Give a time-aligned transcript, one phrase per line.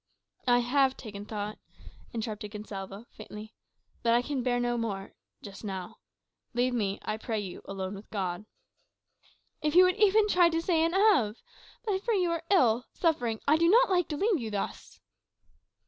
[0.47, 1.59] "I have taken thought,"
[2.11, 3.53] interrupted Gonsalvo, faintly.
[4.01, 5.99] "But I can bear no more just now.
[6.55, 8.47] Leave me, I pray you, alone with God."
[9.61, 11.39] "If you would even try to say an Ave!
[11.85, 13.41] But I fear you are ill suffering.
[13.47, 14.99] I do not like to leave you thus."